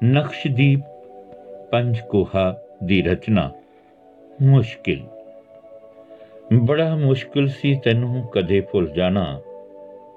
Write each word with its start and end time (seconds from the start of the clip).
ਨਕਸ਼ਦੀਪ 0.00 0.80
ਪੰਜ 1.70 2.00
ਕੋਹਾ 2.00 2.42
ਦੀ 2.84 3.00
ਰਚਨਾ 3.02 3.50
ਮੁਸ਼ਕਿਲ 4.42 5.00
ਬੜਾ 6.66 6.94
ਮੁਸ਼ਕਿਲ 6.96 7.48
ਸੀ 7.48 7.74
ਤੈਨੂੰ 7.84 8.22
ਕਦੇ 8.26 8.60
ਭੁੱਲ 8.72 8.86
ਜਾਣਾ 8.88 9.24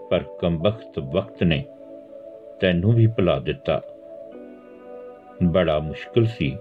ਪਰ 0.10 0.24
ਕੰਬਖਤ 0.42 1.00
ਵਕਤ 1.16 1.44
ਨੇ 1.44 1.64
ਤੈਨੂੰ 2.60 2.94
ਵੀ 2.94 3.08
ਭੁਲਾ 3.08 3.40
ਦਿੱਤਾ 3.40 3.82
ਬੜਾ 5.44 5.80
ਮੁਸ਼ਕਿਲ 5.80 6.26
ਸੀ 6.28 6.56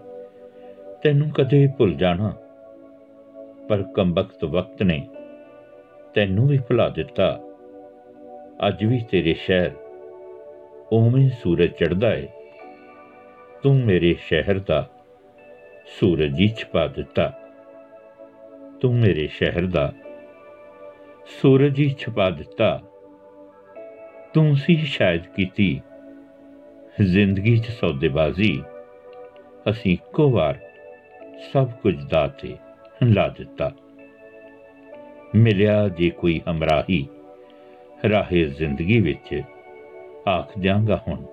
ਤੈਨੂੰ 1.02 1.30
ਕਦੇ 1.30 1.66
ਭੁੱਲ 1.78 1.94
ਜਾਣਾ 1.94 2.32
ਪਰ 3.68 3.82
ਕੰਬਖਤ 3.94 4.44
ਵਕਤ 4.44 4.82
ਨੇ 4.82 5.00
ਤੈਨੂੰ 6.14 6.48
ਵੀ 6.48 6.58
ਭੁਲਾ 6.58 6.88
ਦਿੱਤਾ 6.88 7.32
ਅੱਜ 8.68 8.84
ਵੀ 8.84 9.00
ਤੇਰੇ 9.10 9.34
ਸ਼ਹਿਰ 9.34 9.70
ਉਵੇਂ 10.92 11.28
ਸੂਰਜ 11.42 11.70
ਚੜਦਾ 11.70 12.14
ਏ 12.14 12.26
ਤੂੰ 13.62 13.76
ਮੇਰੇ 13.76 14.16
ਸ਼ਹਿਰ 14.28 14.58
ਦਾ 14.58 14.88
ਸੂਰਜ 16.00 16.40
ਹੀ 16.40 16.48
ਛਪਾ 16.48 16.86
ਦਿੱਤਾ। 16.86 17.32
ਤੂੰ 18.80 18.94
ਮੇਰੇ 18.94 19.26
ਸ਼ਹਿਰ 19.26 19.66
ਦਾ 19.66 19.92
ਸੂਰਜ 21.26 21.78
ਹੀ 21.78 21.96
ਛਪਾ 21.98 22.30
ਦਿੱਤਾ। 22.30 22.82
ਤੂੰ 24.34 24.56
ਸੀ 24.56 24.76
ਸ਼ਾਇਦ 24.76 25.26
ਕੀਤੀ 25.26 25.82
ਜ਼ਿੰਦਗੀ 27.02 27.58
'ਚ 27.58 27.66
ਸੌਦੇਬਾਜ਼ੀ। 27.66 28.62
ਅਸੀਂ 29.70 29.92
ਇੱਕੋ 29.92 30.30
ਵਾਰ 30.30 30.58
ਸਭ 31.52 31.70
ਕੁਝ 31.70 31.94
ਦਾ 32.04 32.26
ਤੇ 32.26 32.56
ਲਾ 33.02 33.28
ਦਿੱਤਾ। 33.28 33.72
ਮਿਲਿਆ 35.34 35.88
ਜੇ 35.88 36.10
ਕੋਈ 36.10 36.40
ਹਮਰਾਹੀ 36.50 37.06
ਰਾਹੇ 38.10 38.44
ਜ਼ਿੰਦਗੀ 38.44 39.00
ਵਿੱਚ 39.00 39.42
ਆਖ 40.28 40.58
ਜਾਂਗਾ 40.58 41.02
ਹੁਣ। 41.08 41.24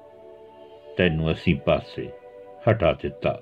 ਤੈਨੂੰ 0.97 1.31
ਅਸੀਂ 1.31 1.55
ਪਾਸੇ 1.55 2.09
ਹਟਾ 2.71 2.93
ਦਿੱਤਾ। 2.93 3.41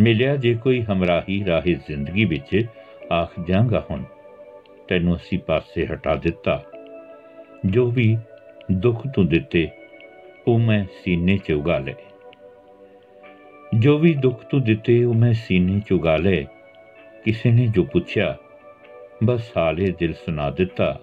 ਮਿਲਿਆ 0.00 0.36
ਜੇ 0.36 0.54
ਕੋਈ 0.54 0.82
ਹਮਰਾਹੀ 0.82 1.44
ਰਾਹੇ 1.44 1.74
ਜ਼ਿੰਦਗੀ 1.74 2.24
ਵਿੱਚ, 2.24 2.66
ਆਖ 3.12 3.32
ਜਾਂਗਾ 3.46 3.86
ਹੁਣ, 3.90 4.04
ਤੈਨੂੰ 4.88 5.16
ਅਸੀਂ 5.16 5.38
ਪਾਸੇ 5.38 5.86
ਹਟਾ 5.86 6.14
ਦਿੱਤਾ। 6.14 6.64
ਜੋ 7.66 7.90
ਵੀ 7.90 8.18
ਦੁੱਖ 8.72 9.08
ਤੂੰ 9.14 9.28
ਦਿੱਤੇ, 9.28 9.68
ਉਹ 10.48 10.58
ਮੈਂ 10.58 10.84
ਸੀਨੇ 11.04 11.36
'ਚ 11.36 11.52
ਉਗਾ 11.52 11.78
ਲਏ। 11.78 11.94
ਜੋ 13.78 13.98
ਵੀ 13.98 14.14
ਦੁੱਖ 14.14 14.44
ਤੂੰ 14.44 14.62
ਦਿੱਤੇ, 14.62 15.04
ਉਹ 15.04 15.14
ਮੈਂ 15.14 15.32
ਸੀਨੇ 15.32 15.80
'ਚ 15.80 15.92
ਉਗਾ 15.92 16.16
ਲਏ। 16.16 16.46
ਕਿਸੇ 17.24 17.50
ਨੇ 17.50 17.66
ਜੋ 17.66 17.84
ਪੁੱਛਿਆ, 17.84 18.36
ਬਸ 19.24 19.52
ਹਾਲੇ 19.56 19.94
ਦਿਲ 19.98 20.12
ਸੁਣਾ 20.12 20.50
ਦਿੱਤਾ। 20.50 21.00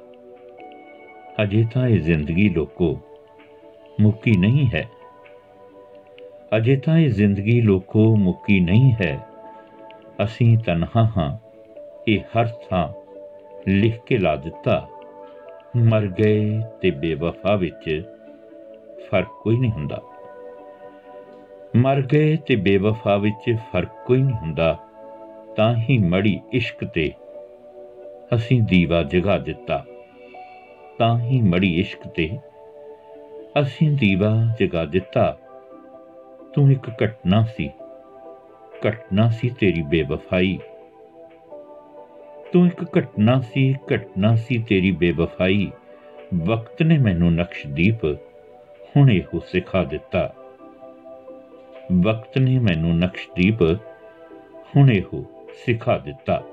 ਅਜੇ 1.43 1.65
ਤਾਂ 1.73 1.87
ਇਹ 1.87 1.99
ਜ਼ਿੰਦਗੀ 1.99 2.49
ਲੋਕੋ। 2.49 3.01
ਮੁੱਕੀ 4.01 4.31
ਨਹੀਂ 4.31 4.67
ਹੈ। 4.73 4.89
ਅਜੇ 6.57 6.75
ਤਾਂ 6.75 6.97
ਇਹ 6.97 7.09
ਜ਼ਿੰਦਗੀ 7.09 7.61
ਲੋਕੋ 7.61 8.15
ਮੁੱਕੀ 8.15 8.59
ਨਹੀਂ 8.59 8.93
ਹੈ। 8.93 9.19
ਅਸੀਂ 10.23 10.57
ਤਨਹਾ 10.57 11.11
ਹਾਂ। 11.17 11.37
ਇਹ 12.07 12.19
ਹਰ 12.19 12.47
ਥਾਂ 12.69 12.87
ਲਿਖ 13.67 13.99
ਕੇ 14.05 14.17
ਲਾ 14.17 14.35
ਦਿੱਤਾ। 14.35 14.87
ਮਰ 15.75 16.07
ਗਏ 16.07 16.61
ਤੇ 16.81 16.91
ਬੇਵਫਾ 16.91 17.55
ਵਿੱਚ 17.55 18.03
ਫ਼ਰਕ 19.09 19.27
ਕੋਈ 19.43 19.57
ਨਹੀਂ 19.57 19.71
ਹੁੰਦਾ। 19.71 20.01
ਮਰ 21.75 22.01
ਗਏ 22.01 22.37
ਤੇ 22.37 22.55
ਬੇਵਫਾ 22.55 23.17
ਵਿੱਚ 23.17 23.55
ਫ਼ਰਕ 23.71 23.89
ਕੋਈ 24.05 24.21
ਨਹੀਂ 24.21 24.35
ਹੁੰਦਾ। 24.35 24.77
ਤਾਂ 25.55 25.75
ਹੀ 25.75 25.97
ਮੜੀ 25.97 26.39
ਇਸ਼ਕ 26.53 26.85
ਤੇ 26.85 27.11
ਅਸੀਂ 28.35 28.61
ਦੀਵਾ 28.61 29.03
ਜਗਾ 29.03 29.37
ਦਿੱਤਾ। 29.37 29.85
ਤਾਂ 30.97 31.19
ਹੀ 31.19 31.41
ਮੜੀ 31.41 31.79
ਇਸ਼ਕ 31.79 32.07
ਤੇ 32.07 32.37
ਅਸੀਂ 33.61 33.91
ਦੀਵਾ 33.91 34.55
ਜਗਾ 34.59 34.85
ਦਿੱਤਾ। 34.85 35.37
ਤੂੰ 36.53 36.71
ਇੱਕ 36.71 36.89
ਘਟਨਾ 37.03 37.43
ਸੀ। 37.43 37.71
ਘਟਨਾ 38.87 39.29
ਸੀ 39.29 39.49
ਤੇਰੀ 39.49 39.81
ਬੇਵਫਾਈ। 39.81 40.59
ਤੂੰ 42.53 42.67
ਇੱਕ 42.67 42.99
ਘਟਨਾ 42.99 43.39
ਸੀ 43.39 43.75
ਘਟਨਾ 43.93 44.35
ਸੀ 44.35 44.63
ਤੇਰੀ 44.69 44.91
ਬੇਵਫਾਈ। 44.91 45.71
ਵਕਤ 46.45 46.83
ਨੇ 46.83 46.97
ਮੈਨੂੰ 46.97 47.33
ਨਕਸ਼ਦੀਪ 47.33 48.05
ਹੁਣ 48.97 49.11
ਇਹੋ 49.11 49.39
ਸਿਖਾ 49.39 49.83
ਦਿੱਤਾ। 49.83 50.33
ਵਕਤ 52.03 52.37
ਨੇ 52.37 52.59
ਮੈਨੂੰ 52.59 52.97
ਨਕਸ਼ਦੀਪ 52.97 53.61
ਹੁਣ 54.75 54.91
ਇਹੋ 54.91 55.25
ਸਿਖਾ 55.65 55.97
ਦਿੱਤਾ। 55.97 56.43